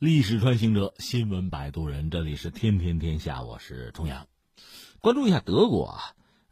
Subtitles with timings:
[0.00, 4.28] 历史穿行者，新闻摆渡人，这里是天天天下，我是重阳。
[5.02, 6.00] 关注一下德国啊，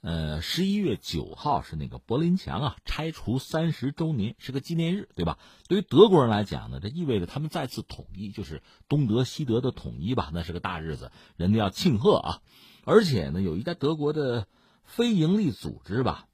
[0.02, 5.38] 呃，十一月九号是那个柏林墙啊拆除三十周年，是个纪念日，对吧？
[5.66, 12.42] 对于德国人来讲呢，这意味着他们再次统一，就是东德西德的统一吧，那是个大日子，人家要庆贺啊。
[12.84, 14.46] 而且呢，有一家德国的
[14.84, 16.28] 非营利组织吧，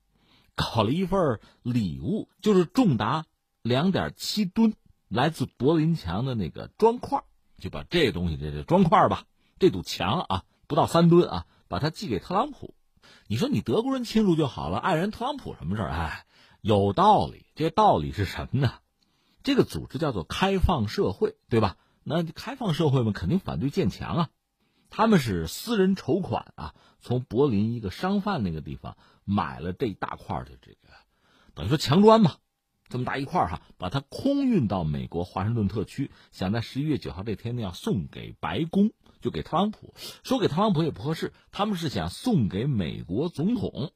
[0.56, 3.24] 搞了一份礼物，就是重达
[3.62, 4.74] 两点七吨。
[5.14, 7.22] 来自柏林墙的那个砖块，
[7.58, 9.26] 就把这东西，这这砖块吧，
[9.60, 12.74] 这堵墙啊，不到三吨啊，把它寄给特朗普。
[13.28, 15.90] 你说你德国人庆祝就好了，碍人特朗普什么事儿？
[15.90, 16.26] 哎，
[16.62, 17.46] 有道理。
[17.54, 18.72] 这道理是什么呢？
[19.44, 21.76] 这个组织叫做开放社会，对吧？
[22.02, 24.28] 那开放社会嘛，肯定反对建墙啊。
[24.90, 30.78] 他们是私人筹款啊，从柏林一个商贩那个地方买了这一大块的这个，
[31.54, 32.34] 等于说墙砖嘛。
[32.94, 39.94] 这么大一块哈，把它空运到美国华盛顿特区，想在十一月九号这天呢要送给白宫，就给特朗普。
[40.22, 43.90] 说给特朗普也不合适，他们是想送给美国总统。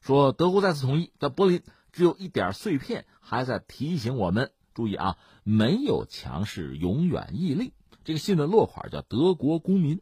[0.00, 1.60] 说德国再次同意，在柏林
[1.92, 7.74] 只有一点碎片，还在提醒我们注意啊，没有强是永远屹立。
[8.04, 10.00] 这个信的落款叫德国公民。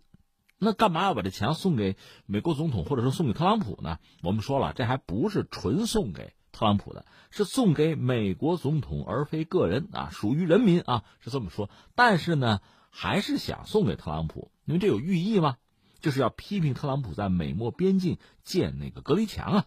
[0.58, 3.98] 那干嘛要把这墙送给美国总统，或者说送给特朗普呢？
[4.22, 6.34] 我们说了，这还不是纯送给。
[6.52, 11.70] 特朗普的是送给美国总统，而非个人啊，属于人民啊，是这么说。
[11.94, 15.56] 但是呢，还是想送给特朗普，因为这有寓意吗？
[16.00, 19.66] 就是要批评特朗普在美墨边境建那个隔离墙啊，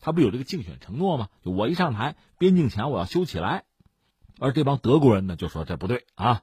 [0.00, 1.28] 他不有这个竞选承诺吗？
[1.44, 3.64] 就我一上台，边境墙我要修起来。
[4.38, 6.42] 而这帮德国人呢，就说这不对啊，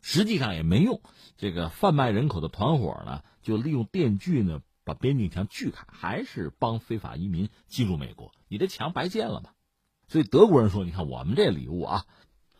[0.00, 1.00] 实际上也没用。
[1.36, 4.60] 这个贩卖人口的团伙呢，就利用电锯呢。
[4.84, 8.32] 把边境墙锯开，还是帮非法移民进入美国？
[8.48, 9.50] 你这墙白建了嘛？
[10.08, 12.04] 所以德国人说：“你看我们这礼物啊，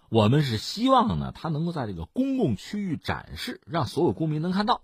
[0.08, 4.82] 我们是希望呢，它能够在这个公共区域展示，让所有公民能看到。”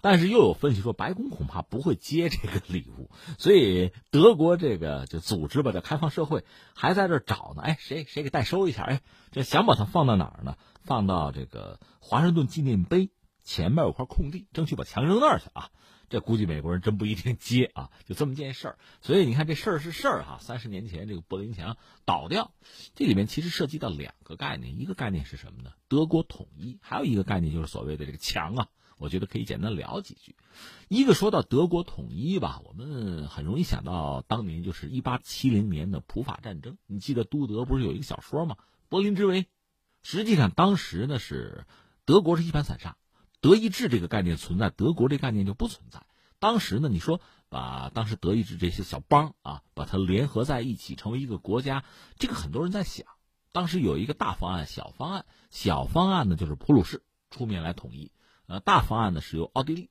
[0.00, 7.62] 但是又有分析说，白宫恐怕不会接这个礼物，所以德国这个就组织吧，叫开放社会，还在这找呢。
[7.62, 8.84] 哎，谁谁给代收一下？
[8.84, 9.00] 哎，
[9.32, 10.56] 这想把它放到哪儿呢？
[10.84, 13.10] 放到这个华盛顿纪念碑
[13.42, 15.70] 前面有块空地，争取把墙扔那儿去啊。
[16.08, 18.78] 这估计美国人真不一定接啊，就这么件事儿。
[19.00, 20.38] 所以你看这事儿是事儿哈。
[20.40, 22.52] 三十年前这个柏林墙倒掉，
[22.94, 25.72] 这里面其实涉及到两个概念，一个概念是什么呢？
[25.88, 28.68] 德国统一，还有一个概念就是所谓的这个墙啊。
[28.96, 30.34] 我觉得可以简单聊几句。
[30.88, 36.78] 一个说到德国统一吧，我们很容易想到当年就是一八七零年的普法战争。
[36.86, 38.56] 你记得都德不是有一个小说吗？
[38.88, 39.46] 柏林之围。
[40.02, 41.64] 实际上当时呢是
[42.06, 42.96] 德国是一盘散沙。
[43.40, 46.04] 德意志这个概念存在，德国这概念就不存在。
[46.40, 51.84] 当时呢，你说把当时德意志这些小邦啊，把它联合在一起成为一个国家，
[52.18, 53.06] 这个很多人在想。
[53.52, 55.26] 当时有一个大方案、小方案。
[55.50, 58.10] 小方案呢，就是普鲁士出面来统一；
[58.46, 59.90] 呃，大方案呢是由奥地利。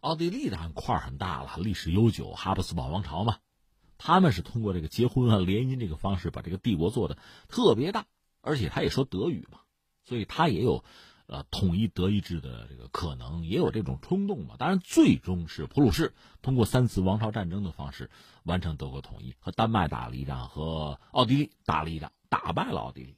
[0.00, 3.38] 奥地利的块很大了，历史悠久，哈布斯堡王朝嘛。
[3.96, 7.16] 他们是通过这个结婚啊、联姻这个方式，把这个帝国做的
[7.48, 8.06] 特别大，
[8.40, 9.60] 而且他也说德语嘛，
[10.04, 10.84] 所以他也有。
[11.26, 14.56] 呃，统一德意志的这个可能也有这种冲动嘛？
[14.58, 16.12] 当然，最终是普鲁士
[16.42, 18.10] 通过三次王朝战争的方式
[18.42, 23.16] 完成德国统一，和丹麦打了一仗，和奥地利打了一仗，打败了奥地利。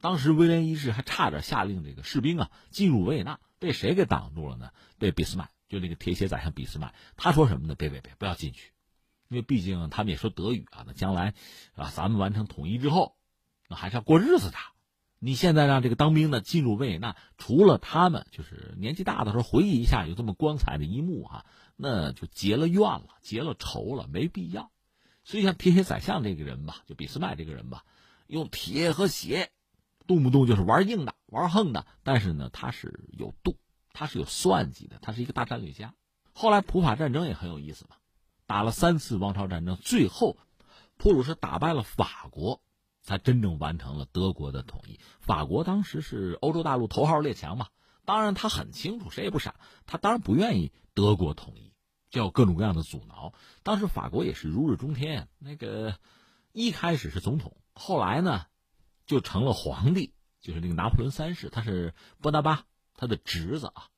[0.00, 4.70] 当时威廉一世还差点下令这个士兵啊进入维也纳，被谁给挡住了呢？
[4.98, 6.92] 被俾斯麦，就那个铁血宰相俾斯麦。
[7.16, 7.76] 他说什么呢？
[7.76, 8.72] 别别别，不要进去，
[9.28, 10.82] 因为毕竟他们也说德语啊。
[10.86, 11.34] 那将来
[11.76, 13.16] 啊，咱们完成统一之后，
[13.68, 14.56] 那还是要过日子的。
[15.24, 21.46] 你现在让这个当兵的进入维也纳，除了他们就是年纪大的时候回忆一下有这么光彩的一幕啊，
[21.76, 24.70] 那就结了怨了，结了仇了，没必要。
[25.24, 27.86] 所以像铁血宰相这个人吧，就俾斯麦这个人吧，
[28.26, 29.50] 用铁和血，
[30.06, 31.86] 动不动就是玩硬的、玩横的。
[32.02, 33.56] 但是呢，他是有度，
[33.94, 35.94] 他是有算计的，他是一个大战略家。
[36.34, 37.96] 后来普法战争也很有意思嘛，
[38.44, 40.36] 打了三次王朝战争，最后
[40.98, 42.60] 普鲁士打败了法国。
[43.04, 44.98] 才真正完成了德国的统一。
[45.20, 47.68] 法国当时是欧洲大陆头号列强嘛，
[48.04, 49.54] 当然他很清楚，谁也不傻，
[49.86, 51.72] 他当然不愿意德国统一，
[52.10, 53.34] 就有各种各样的阻挠。
[53.62, 55.98] 当时法国也是如日中天，那个
[56.52, 58.46] 一开始是总统，后来呢
[59.06, 62.64] 就成了皇帝，就是那个拿破仑三世，他是波拿巴
[62.94, 63.88] 他的侄子啊，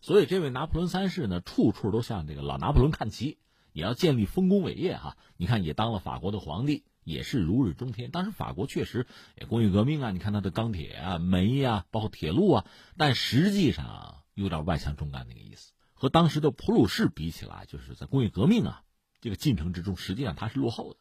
[0.00, 3.38] 所以这位拿破仑三世呢，处处都向这个老拿破仑看齐，
[3.72, 5.16] 也要建立丰功伟业哈。
[5.36, 6.84] 你看，也当了法国的皇帝。
[7.04, 8.10] 也是如日中天。
[8.10, 9.06] 当时法国确实
[9.48, 12.66] 工业革命啊，你看它的钢铁啊、煤呀，包括铁路啊，
[12.96, 15.72] 但实际上有点外强中干那个意思。
[15.94, 18.82] 和当时的普鲁士比起来，就是在工业革命啊
[19.20, 20.98] 这个进程之中，实际上它是落后的。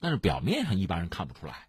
[0.00, 1.68] 但是表面上一般人看不出来。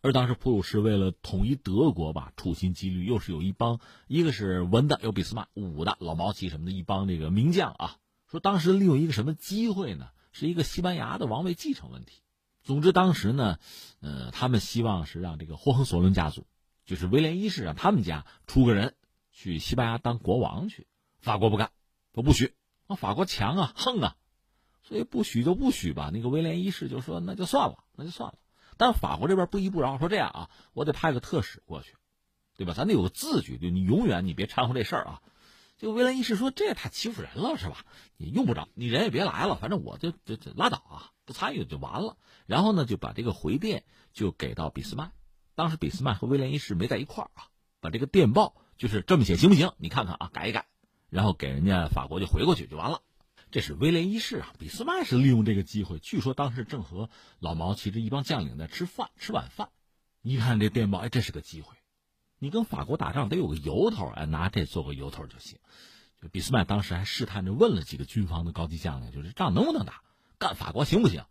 [0.00, 7.96] 而当时普鲁士为了统一德国吧，处心积虑，又是有一帮，一个是文的有俾斯麦，武的老毛奇什么的一帮这个名将啊。
[8.28, 10.08] 说当时利用一个什么机会呢？
[10.32, 12.22] 是一个西班牙的王位继承问题。
[12.62, 13.58] 总之当时呢，
[14.00, 16.46] 呃，他们希望是让这个霍亨索伦家族，
[16.84, 18.94] 就是威廉一世让他们家出个人
[19.30, 20.86] 去西班牙当国王去。
[21.20, 21.70] 法国不干，
[22.14, 22.54] 说不许。
[22.98, 24.16] 法国强啊，横啊，
[24.82, 26.10] 所以不许就不许吧。
[26.12, 28.38] 那个威廉一世就说那就算了，那就算了。
[28.76, 31.94] 但法国这边不依不饶，说这样啊，我得派个特使过去，
[32.56, 32.74] 对吧？
[32.74, 35.22] 咱得有个字据，就你永远你别掺和这事儿啊。
[35.78, 37.84] 这个威廉一世说这也太欺负人了，是吧？
[38.16, 42.16] 你用不着，你人也别来了，反正我就就就拉倒啊，参与就完了。
[42.46, 45.12] 然后呢，就把这个回电就给到俾斯麦。
[45.54, 47.48] 当时俾斯麦和威廉一世没在一块儿啊，
[47.80, 49.72] 把这个电报就是这么写，行不行？
[49.78, 50.66] 你看看啊，改一改，
[51.10, 53.02] 然后给人家法国就回过去就完了。
[53.50, 55.98] 这是威廉一世啊，俾斯麦是利用这个机会。
[55.98, 59.68] 据说当时正和老毛骑着一帮将领在吃饭，吃晚饭。
[60.22, 61.76] 一看这电报，哎，这是个机会。
[62.38, 65.58] 你跟法国打仗得有个由头，哎，拿这做个由头就行。
[66.22, 70.02] 就俾斯麦当时还试探着问了几个军方的高级将领，就是仗能不能打，
[70.42, 71.24] 干法国行不行？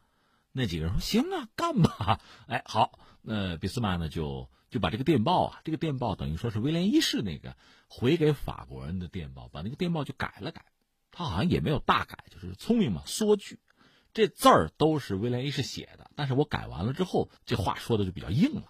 [0.53, 2.21] 那几个人说行啊，干吧。
[2.47, 7.57] 哎，好，那俾斯麦呢就就把这个电报啊，这个电报等于说是威廉一世那个
[7.89, 10.63] 回给法国人的电报，把那个电报就改了改。
[11.11, 13.59] 他好像也没有大改，就是聪明嘛，缩句，
[14.13, 18.63] 这字儿都是威廉一世写的，但是我改完了之后，这话说的就比较硬了，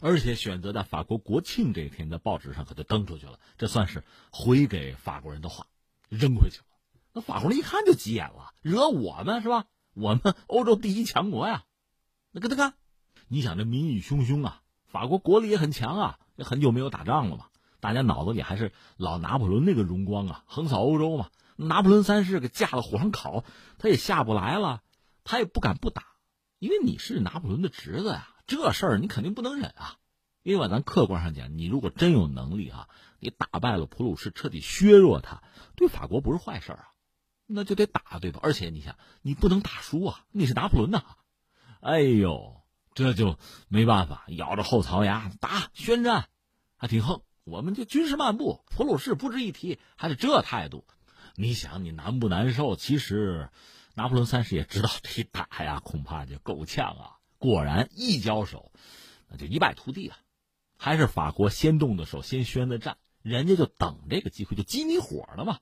[0.00, 5.66] 而且选择在法国国庆这一天在报纸上可就登出去了，这算是回给法国人的话，
[6.10, 6.64] 扔回去了。
[7.14, 9.64] 那法国人一看就急眼了，惹我们是吧？
[9.98, 11.64] 我们欧洲第一强国呀，
[12.30, 12.74] 那跟他干！
[13.26, 17.46] 你想这民意汹汹啊，法国国力也很强啊，也很久没有打仗了嘛，
[17.80, 21.30] 大家脑子里还是老拿破仑那个荣光啊，横扫欧洲嘛。
[21.56, 23.42] 拿破仑三世给架到火上烤，
[23.78, 24.82] 他也下不来了，
[25.24, 26.04] 他也不敢不打，
[26.60, 29.96] 因为你是拿破仑的侄子呀，这事儿你肯定不能忍啊。
[30.44, 35.42] 因为咱客观上讲，你如果真有能力啊，你打败了普鲁士，彻底削弱他，
[35.74, 36.88] 对法国不是坏事啊，
[37.50, 38.40] 那就得打，对吧？
[38.42, 41.02] 而且你想，你不能打输啊，你是拿破仑呐。
[41.80, 42.60] 哎呦，
[42.94, 46.28] 这就没办法，咬着后槽牙打宣战，
[46.76, 47.22] 还挺横。
[47.44, 50.84] 我们就军事漫步，普鲁士不值一提，还是这态度。
[51.36, 52.76] 你想你难不难受？
[52.76, 53.48] 其实，
[53.94, 57.16] 拿破仑三世也知道这一打呀，恐怕就够呛啊。
[57.38, 58.70] 果然一交手，
[59.28, 60.18] 那就一败涂地啊。
[60.76, 65.58] 还是法国先动的手，先宣的战，人家就等这个机会，就激你火了嘛。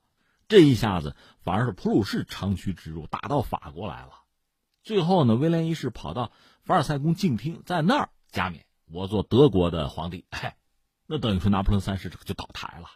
[0.49, 4.13] 这一下子反而是普鲁士长驱直入，打到法国来了。
[4.83, 6.31] 最后呢，威廉一世跑到
[6.63, 10.25] 凡尔赛宫静听，在那儿加冕，我做德国的皇帝。
[10.31, 10.57] 哎，
[11.07, 12.89] 那等于说拿破仑三世这个就倒台了。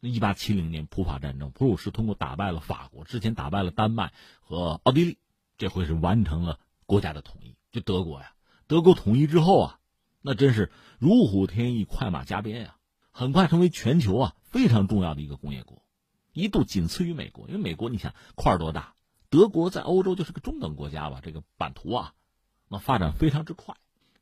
[0.00, 5.18] 一八七零年普法战争，普鲁士通过打败了法国，之前打败了丹麦和奥地利，
[5.56, 7.56] 这回是完成了国家的统一。
[7.70, 8.32] 就德国呀，
[8.66, 9.78] 德国统一之后啊，
[10.20, 12.76] 那真是如虎添翼、快马加鞭呀，
[13.10, 15.82] 很快成为全球啊非常重要的一个工业国，
[16.32, 17.48] 一度仅次于美国。
[17.48, 18.94] 因为美国你想块儿多大，
[19.28, 22.12] 德国在欧洲就是个中等国家吧，这个版图啊，
[22.68, 23.76] 那发展非常之快，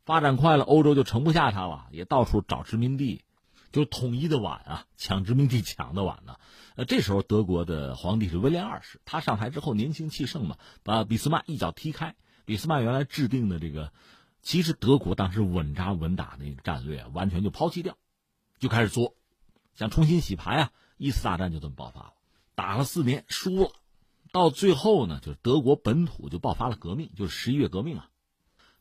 [0.04, 3.24] 发展快了，欧洲就盛不下它了，也到处找殖民地。
[3.70, 6.36] 就统一的晚啊，抢殖民地抢的晚呢。
[6.74, 12.14] 呃，这时候德国的皇帝是威廉二世，他上台之后年轻气盛嘛，把俾斯麦一脚踢开。
[12.46, 13.92] 俾斯麦原来制定的这个，
[14.40, 17.98] 其实德国当时稳扎稳打的那个战略完全就抛弃掉，
[18.58, 19.14] 就开始作，
[19.74, 20.72] 想重新洗牌啊。
[20.98, 22.12] 一次大战就这么爆发了，
[22.54, 23.70] 打了四年输了，
[24.32, 28.10] 到最后呢，就是德国本土就爆发了革命，就是十一月革命啊。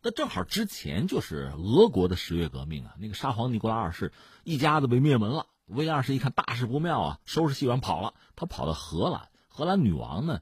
[0.02, 4.12] 那正好之前就是俄国的十月革命啊，那个沙皇尼古拉二世
[4.44, 5.48] 一家子被灭门了。
[5.66, 8.14] 威廉二世一看大事不妙啊，收拾细软跑了。
[8.36, 10.42] 他跑到荷兰，荷兰女王呢，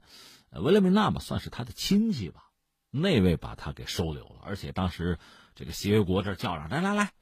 [0.50, 2.50] 维廉米娜嘛，算是他的亲戚吧。
[2.90, 5.18] 那位把他给收留了，而且当时
[5.54, 7.12] 这个协约国这叫嚷：“来来来，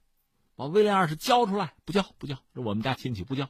[0.54, 3.48] 把威廉二世交出来！”不交不交，是我们家亲戚，不交。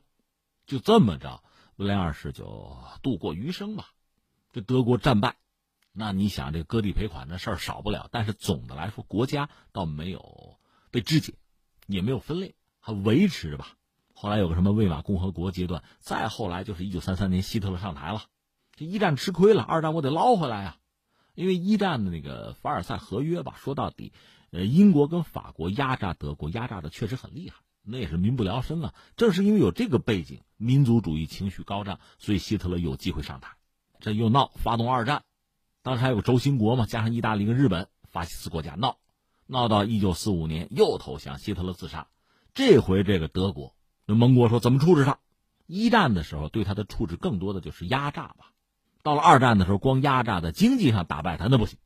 [0.67, 1.43] 就这么着，
[1.77, 3.91] 威廉二世就度过余生吧。
[4.53, 5.37] 这德国战败。
[5.97, 10.59] 那你想，这割地赔款的事儿少不了，但是总的来说，国家倒没有
[10.91, 11.35] 被肢解，
[11.87, 13.77] 也没有分裂，还维持着吧。
[14.13, 18.23] 后来有个什么魏玛共和国阶段，再后来就是一九三三年希特勒上台了，
[18.75, 20.79] 这一战吃亏了，二战我得捞回来呀。
[21.35, 24.13] 因为一战的那个凡尔赛合约吧，说到底，
[24.51, 28.95] 呃，英国跟法国压榨德国，压榨的确实很厉害，那也是民不聊生啊。
[29.17, 33.57] 正是因为有这个背景，民族主义情绪高涨，所以希特勒有机会上台，
[34.01, 35.23] 这又闹发动二战。
[35.83, 38.97] 当时还有个轴心国嘛，加上意大利跟日本，法西斯国家闹，
[39.47, 42.09] 闹到一九四五年又投降，希特勒自杀。
[42.55, 43.75] 这回这个德国，
[44.07, 45.19] 那盟国说怎么处置他？
[45.67, 48.53] 一战的时候对他的处置更多的就是压榨吧。
[49.03, 51.79] 到了二战的时候，光压榨在经济上打败他那不行，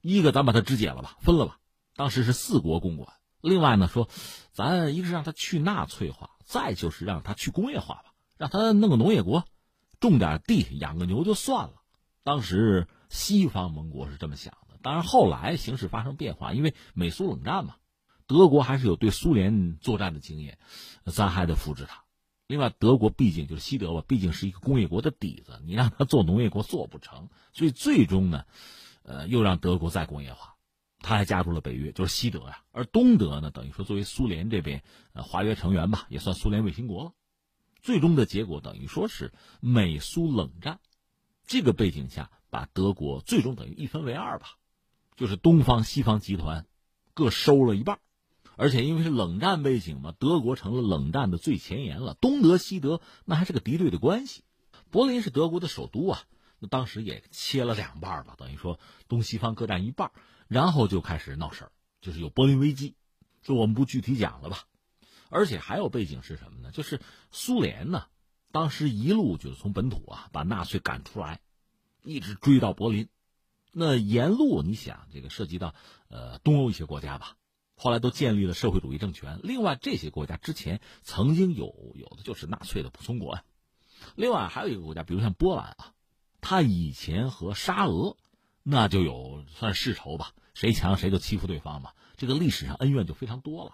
[0.00, 1.58] 一个咱把他肢解了吧，分了吧。
[1.96, 4.08] 当时是四国共管，另外呢，说
[4.52, 9.44] 咱一个是让他去纳粹化，再就是让他去工业化吧，让他弄个农业国，
[9.98, 11.74] 种点地，养个牛就算了。
[12.22, 17.76] 当时西方盟国是这么想的，当然后来形势发生变化，因为美苏冷战嘛，
[18.26, 20.58] 德国还是有对苏联作战的经验，
[21.06, 22.04] 咱还得扶持他。
[22.46, 28.44] 另外，德国毕竟就是西德吧，毕竟是一个工业国的底子，你让他做农业国做不成，所以最终呢，
[29.02, 30.56] 呃，又让德国再工业化。
[31.00, 37.12] 他还加入了北约，就是西德呀，而东德呢，等于说作为苏联这边呃华约成员吧，也算苏联卫星国了。
[37.80, 40.80] 最终的结果等于说是美苏冷战，
[41.46, 44.56] 这个背景下把德国最终等于一分为二吧，
[45.16, 46.66] 就是东方西方集团
[47.14, 47.98] 各收了一半，
[48.56, 54.44] 而且因为是冷战背景嘛，德国成了冷战的最前沿了，东德西德那还是个敌对的关系。
[54.90, 56.22] 柏林是德国的首都啊，
[56.60, 60.12] 那当时也切了两半吧，等于说东西方各占一半。
[60.46, 62.96] 然后就开始闹事儿，就是有柏林危机，
[63.40, 64.64] 这我们不具体讲了吧。
[65.28, 66.72] 而且还有背景是什么呢？
[66.72, 67.00] 就是
[67.30, 68.06] 苏联呢，
[68.50, 71.40] 当时一路就是从本土啊把纳粹赶出来，
[72.02, 73.08] 一直追到柏林。
[73.70, 75.72] 那沿路你想，这个涉及到
[76.08, 77.36] 呃东欧一些国家吧，
[77.76, 79.38] 后来都建立了社会主义政权。
[79.44, 83.44] 另外这些国家之前曾经有有的就是纳粹的仆从国呀。
[84.16, 85.94] 另外还有一个国家，比如像波兰啊，
[86.40, 88.16] 他以前和沙俄
[88.62, 90.32] 那就有算世仇吧。
[90.54, 93.72] 谁强谁就欺负对方嘛，这个历史上恩怨就非常多了。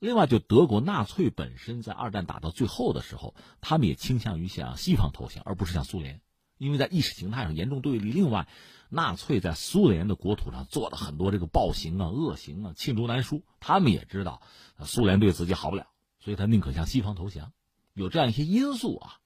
[0.00, 6.20] 另外，就德国纳粹本身在二战打到最后的时候，他们也倾向于向西方投降，而不是向苏联，
[6.56, 8.10] 因为在意识形态上严重对立。
[8.10, 8.48] 另外，
[8.88, 13.44] 纳粹在苏联的国土上做了很多这个暴行啊、恶行啊，罄竹难书。
[13.60, 14.40] 他们也知道
[14.84, 15.88] 苏联对自己好不了，
[16.20, 17.52] 所以他宁可向西方投降。
[17.92, 19.18] 有这样一些因素啊，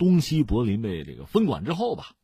[0.00, 2.14] 东西柏林被这个分管之后吧。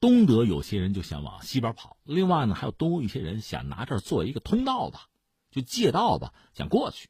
[0.00, 5.06] 东德有些人就想往西边跑，另外呢，还有东欧一些人想拿这儿做一个通道吧，
[5.50, 7.08] 就借道吧，想过去，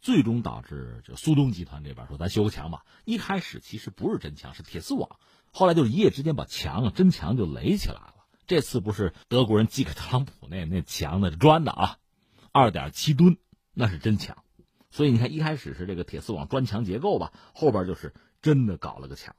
[0.00, 2.84] 最终导致这苏东集团这边说咱修个墙吧。
[3.04, 5.16] 一开始其实不是真墙，是铁丝网，
[5.50, 8.26] 后来就一夜之间把墙真墙就垒起来了。
[8.46, 11.98] 这次不是德国人寄给特朗普那那墙那是砖的啊，
[12.52, 13.38] 二点七吨，
[13.72, 14.36] 那是真墙。
[14.90, 19.34] 所以你看，一开始是这个铁丝网砖墙结构吧，后边就是真的搞了个墙，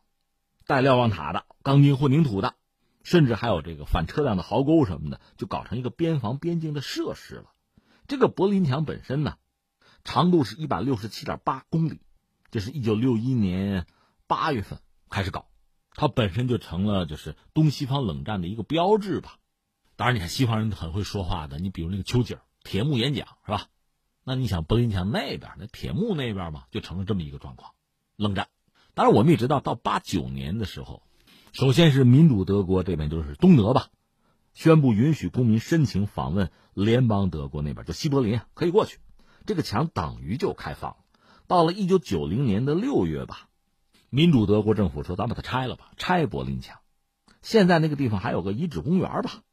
[0.65, 2.55] 带瞭望塔的，钢筋混凝土的。
[3.03, 7.51] 甚至还有这个反车辆的壕沟什么的，就搞成一个边防边境的设施了。
[8.07, 9.37] 这个柏林墙本身呢，
[10.03, 12.01] 长度是一百六十七点八公里，
[12.49, 13.85] 这是一九六一年
[14.25, 15.47] 八月份开始搞，
[15.93, 19.37] 它本身就成了就是东西方冷战的一个标志吧。
[19.95, 23.67] 当然，你看西方人很会说话的，你比如那个丘吉尔铁幕演讲是吧？
[24.23, 27.73] 那你想柏林墙那边那铁幕那边嘛，就成了这么一个状况，
[28.15, 28.47] 冷战。
[28.95, 31.03] 当然，我们也知道到八九年的时候。
[31.51, 33.87] 首先是民主德国这边，就是东德吧，
[34.53, 38.99] 宣布允许公民申请访问联邦德国那边，就西柏林可以过去，
[39.45, 40.95] 这个墙等于就开放。
[41.45, 43.49] 到了一九九零年的六月吧，
[44.09, 46.79] 民主德国政府说：“咱把它拆了吧，拆柏林墙。”
[47.43, 49.43] 现在那个地方还有个遗址公园吧，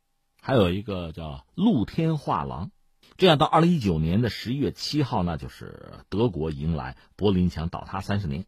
[0.41, 2.71] 还有一个叫露天画廊。
[3.17, 8.47] 这样到二零一九年的十一月七号，那就是德国迎来柏林墙倒塌三十年，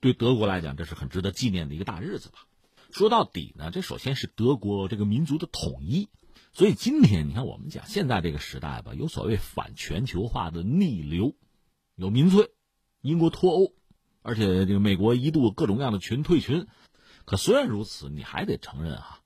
[0.00, 2.46] 对德国来讲，这是很值得纪念的一个大日子吧。
[2.90, 6.08] 说到底呢，这首先是德国这个民族的统一，
[6.52, 11.34] 所以今天你看我们讲现在这个时代吧，有所谓反全球化的逆流，
[11.96, 12.50] 有民粹，
[13.02, 13.74] 英国脱欧，
[14.22, 16.66] 而且这个美国一度各种各样的群退群，
[17.24, 19.20] 可虽然如此，你还得承认啊，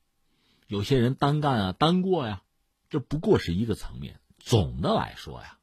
[0.67, 2.43] 有些人单干啊单过呀，
[2.91, 4.19] 这不过是一个层面。
[4.39, 5.59] 总的来说呀，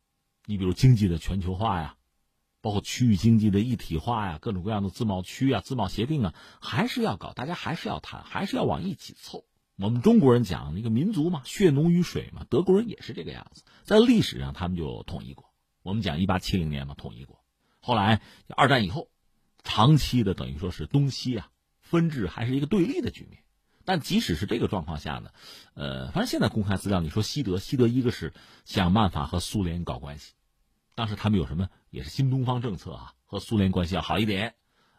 [0.45, 1.95] 你比如经济的全球化呀。
[2.61, 9.45] 包括区域经济的一体化呀，各种各样的自贸区啊、自贸协定啊，还是要搞，大家还是要谈，还是要往一起凑。
[9.77, 15.45] 我们中国人讲一个民族嘛，血浓于水嘛，德国人也是这个样子，在历史上他们就统一过。
[15.83, 17.39] 我们讲一八七零年嘛，统一过。
[17.79, 18.21] 后来
[18.57, 19.07] 二战以后，
[19.63, 21.49] 长期的等于说是东西啊
[21.79, 23.41] 分治，还是一个对立的局面。
[23.85, 25.31] 但即使是这个状况下呢，
[25.73, 28.33] 呃，反正现在公开资料，你说西德，西德一个是
[28.65, 30.33] 想办法和苏联搞关系。
[30.93, 34.55] 当时他们有什么也是新东方政策啊，和苏联关系要好一点，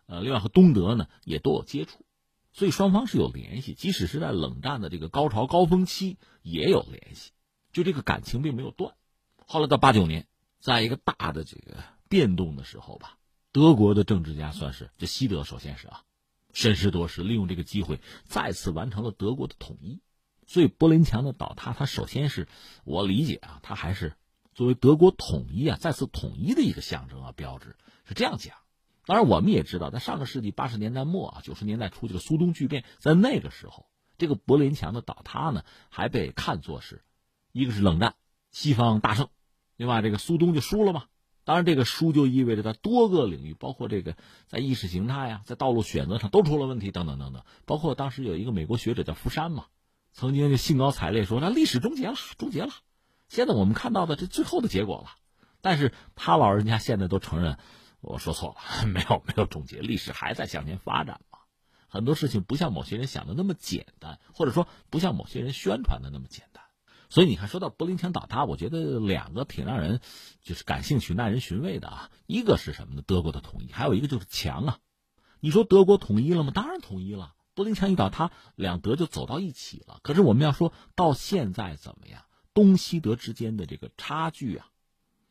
[0.06, 2.04] 呃，另外和东德呢也都有接触，
[2.52, 7.30] 所以双方是有联系，即使是在冷战的这个高潮高峰期也有联系，
[7.72, 8.94] 就这个感情并没有断。
[9.46, 10.26] 后来到八九年，
[10.58, 13.18] 在一个大的这个变动的时候吧，
[13.52, 16.02] 德国的政治家算是这西德首先是啊，
[16.52, 20.00] 审时度势，利用这个机会再次完成了德国的统一，
[20.46, 22.48] 所以柏林墙的倒塌，它首先是
[22.84, 24.14] 我理解啊，它还是。
[24.54, 28.56] 作为德国统一啊，再次统一的一个象征啊，标志是这样讲。
[29.06, 33.86] 当然，我们也知道，在上个世纪八十年代末啊，九十年代初，这个苏东巨变，在那个时候，
[34.18, 37.02] 这个柏林墙的倒塌呢，还被看作是，
[37.50, 38.14] 一个是冷战，
[38.50, 39.28] 西方大胜，
[39.76, 41.04] 另外，这个苏东就输了嘛。
[41.44, 44.14] 当然，这个输就意味着在多个领域，包括这个
[44.46, 47.42] 在意识形态呀，在道路选择上都出了问题，等等等等。
[47.64, 49.66] 包括当时有一个美国学者叫福山嘛，
[50.12, 52.70] 曾经就兴高采烈说：“那历史终结了，终结了。”
[53.30, 55.12] 现在我们看到的这最后的结果了。
[55.60, 57.58] 但是他老人家现在都承认，
[58.00, 61.38] 我说错了， 没有没有终结，历史还在向前发展嘛。
[61.86, 66.64] 很多事情不像某些人想的那么简单，或者说不像某些人宣传的那么简单。
[67.08, 70.00] 所以你看，说到柏林墙倒塌，我觉得两个挺让人
[70.42, 72.10] 就是感兴趣、耐人寻味的啊。
[72.26, 73.02] 一个是什么呢？
[73.06, 74.78] 德国的统一，还有一个就是墙啊。
[75.38, 76.50] 你说德国统一了吗？
[76.52, 77.34] 当然统一了。
[77.54, 80.00] 柏林墙一倒塌，两德就走到一起了。
[80.02, 82.22] 可是我们要说到现在怎么样？
[82.60, 84.68] 东西德之间的这个差距啊，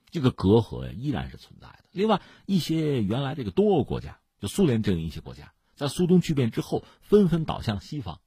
[0.09, 1.83] 这个隔阂呀，依然是存在的。
[1.91, 8.19] 另外，一些原来这个东欧国家，就苏联阵营一些国家，在苏东剧变之后，纷纷倒向西方，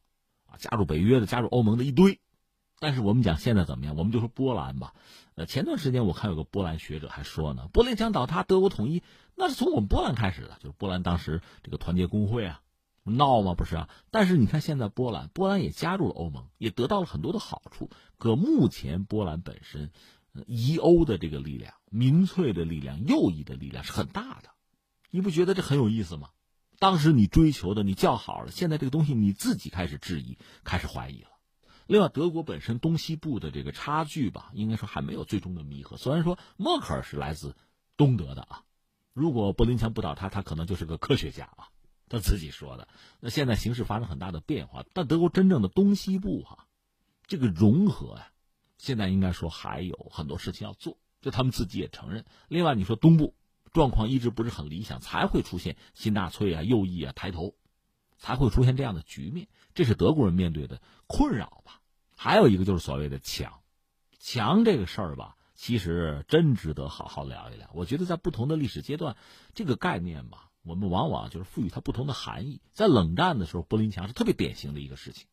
[0.46, 2.20] 啊，加入北约的、加入欧盟的一堆。
[2.78, 3.96] 但是我们讲现在怎么样？
[3.96, 4.94] 我们就说波兰吧。
[5.34, 9.02] 呃，前段时间我看有个波兰学者还说呢，柏林墙倒塌，德国统一，
[9.34, 12.60] 那是从我们波兰开始的，就是波兰当时这个团结工会啊，
[13.04, 13.54] 闹吗？
[13.54, 13.88] 不是啊。
[14.10, 17.90] 但是你看现在波兰，波兰也加入了欧盟，也得到了很多的好处。
[18.18, 19.90] 可目前波兰本身，
[20.46, 24.50] 疑欧的这个力量、民粹的力量、右翼的力量是很大的。
[25.10, 26.30] 你不觉得这很有意思吗？
[26.78, 31.28] 当时你追求的、你叫好了，现在这个东西你自己开始质疑、开始怀疑了。
[31.86, 35.96] 另外，德国本身东西部的这个差距吧，应该说还没有最终的弥合。
[35.96, 37.54] 虽然说默克尔是来自
[37.96, 38.62] 东德的啊，
[39.12, 41.68] 如果柏林墙不倒塌，他可能就是个科学家啊，
[42.12, 42.86] 他自己说的。
[43.18, 46.66] 那现在形势发生很大的变化，但德国真正的东西部哈，
[47.26, 48.28] 这个融合呀，
[48.78, 52.24] 现在应该说还有很多事情要做，就他们自己也承认。
[52.48, 53.34] 另外，你说东部
[53.72, 57.54] 状况一直不是很理想，才会出现新纳粹啊、右翼啊抬头。
[58.18, 61.80] 才会出现这样的局面，这是德国人面对的困扰吧？
[62.16, 63.62] 还有一个就是所谓的强，
[64.16, 67.68] 强这个事儿吧，其实真值得好好聊一聊。
[67.74, 69.16] 我觉得在不同的历史阶段，
[69.56, 72.60] 这个概念吧，我们往往就是赋予它不同的含义。
[72.72, 75.26] 在冷战的时候，柏林墙是特别典型的一个事情，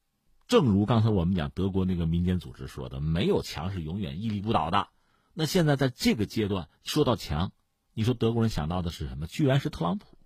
[0.48, 4.90] 正如刚才我们讲德国那个民间组织说的，没有墙是永远屹立不倒的。
[5.34, 7.52] 那现在在这个阶段说到墙，
[7.94, 9.28] 你说德国人想到的是什么？
[9.28, 10.18] 居然是特朗普。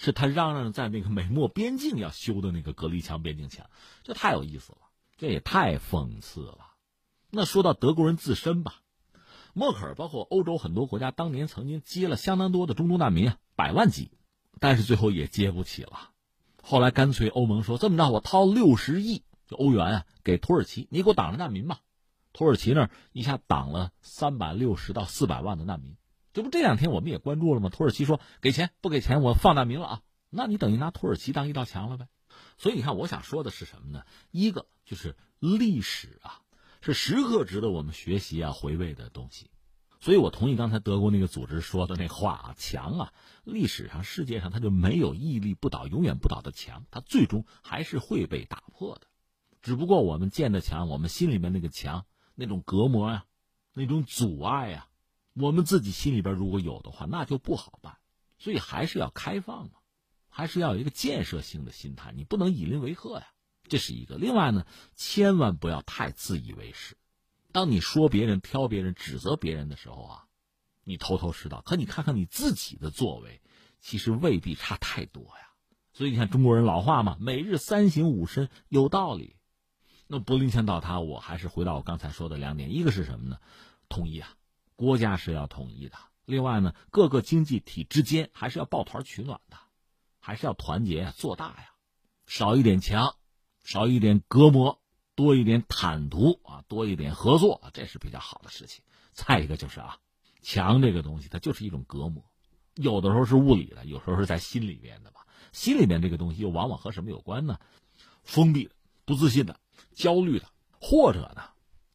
[0.00, 3.68] 是他嚷嚷在那个美墨边境要修的那个隔离墙、边境墙，
[4.04, 4.78] 这太有意思了，
[5.16, 6.58] 这也太讽刺了。
[7.32, 8.76] 那说到德国人自身吧，
[9.54, 14.12] 默克尔包括欧洲很多国家当年曾经接了相当多的中东难民啊，百万级，
[14.60, 16.10] 但是最后也接不起了。
[16.62, 21.80] 后来干脆欧盟说这么着，我掏六十亿就欧元啊给土耳其，你给我挡着难民吧。
[22.32, 25.96] 土耳其那儿一下挡了三百六十到四百万的难民。
[26.34, 27.68] 这不这两天我们也关注了吗？
[27.68, 30.02] 土耳其说给钱不给钱，我放难民了啊！
[30.30, 32.06] 那你等于拿土耳其当一道墙了呗？
[32.58, 34.04] 所以你看，我想说的是什么呢？
[34.30, 36.42] 一个就是历史啊，
[36.80, 39.50] 是时刻值得我们学习啊、回味的东西。
[40.00, 43.12] 所以我同意刚才德国那个组织说的那话啊，墙啊，
[43.44, 49.08] 历史上世界上它就没有屹立不倒、永远不倒的墙，它最终还是会被打破的。
[49.60, 53.24] 只不过我们建的墙，我们心里面那个墙，那种隔膜呀，
[53.72, 54.88] 那种阻碍呀。
[55.34, 57.96] 我们自己心里边如果有的话，那就不好办，
[58.38, 59.78] 所以还是要开放嘛，
[60.28, 63.26] 还是要有一个建设性的心态，你不能以邻为壑呀，
[63.68, 64.16] 这是一个。
[64.16, 64.64] 另外呢，
[64.96, 66.96] 千万不要太自以为是，
[67.52, 70.24] 当你说别人、挑别人、指责别人的时候啊，
[70.84, 73.40] 你头头是道，可你看看你自己的作为，
[73.80, 75.48] 其实未必差太多呀。
[75.92, 79.36] 所以你看中国人老话嘛，“每日三省吾身”，有道理。
[80.06, 83.38] 那柏林墙倒塌，我还是回到我刚才说的两点，一个是什么呢？
[83.88, 84.34] 统一啊。
[84.76, 89.56] 国家是要统一的，另外呢，各个经济体之间还是要抱团取暖的，
[90.20, 91.70] 还是要团结做大呀，
[92.26, 93.16] 少一点墙，
[93.64, 94.80] 少一点隔膜，
[95.18, 98.84] 多一点坦途啊，多一点合作，这是比较好的事情。
[99.12, 99.98] 再一个就是啊，
[100.42, 102.24] 墙这个东西它就是一种隔膜，
[102.76, 105.26] 有的时候是物理的，有时候是在心里面的吧。
[105.50, 107.58] 心里面这个东西又往往和什么有关呢？
[108.22, 108.70] 封闭的、
[109.04, 109.58] 不自信的、
[109.92, 110.46] 焦虑的，
[110.80, 111.42] 或者呢，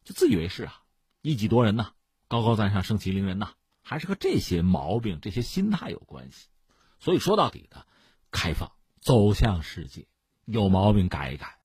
[0.04, 0.82] 就自以为是啊，
[1.22, 1.92] 一己夺人呐。
[2.28, 6.48] 高高在上、盛气凌人呐，还是和这些毛病、这些心态有关系。
[6.98, 7.86] 所以说到底呢，
[8.30, 10.06] 开放走向世界，
[10.44, 11.58] 有毛病改一改。